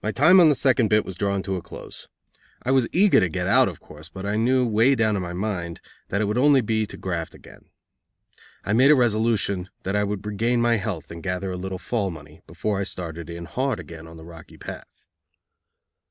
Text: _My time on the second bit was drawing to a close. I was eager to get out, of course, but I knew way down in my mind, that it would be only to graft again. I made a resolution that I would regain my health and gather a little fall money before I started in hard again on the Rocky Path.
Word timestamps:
_My 0.02 0.10
time 0.10 0.40
on 0.40 0.48
the 0.48 0.54
second 0.54 0.88
bit 0.88 1.04
was 1.04 1.14
drawing 1.14 1.42
to 1.42 1.56
a 1.56 1.60
close. 1.60 2.08
I 2.62 2.70
was 2.70 2.88
eager 2.92 3.20
to 3.20 3.28
get 3.28 3.46
out, 3.46 3.68
of 3.68 3.78
course, 3.78 4.08
but 4.08 4.24
I 4.24 4.36
knew 4.36 4.66
way 4.66 4.94
down 4.94 5.16
in 5.16 5.22
my 5.22 5.34
mind, 5.34 5.82
that 6.08 6.22
it 6.22 6.24
would 6.24 6.36
be 6.36 6.40
only 6.40 6.86
to 6.86 6.96
graft 6.96 7.34
again. 7.34 7.68
I 8.64 8.72
made 8.72 8.90
a 8.90 8.94
resolution 8.94 9.68
that 9.82 9.94
I 9.94 10.02
would 10.02 10.24
regain 10.24 10.62
my 10.62 10.78
health 10.78 11.10
and 11.10 11.22
gather 11.22 11.50
a 11.50 11.58
little 11.58 11.78
fall 11.78 12.10
money 12.10 12.40
before 12.46 12.80
I 12.80 12.84
started 12.84 13.28
in 13.28 13.44
hard 13.44 13.78
again 13.78 14.06
on 14.06 14.16
the 14.16 14.24
Rocky 14.24 14.56
Path. 14.56 15.04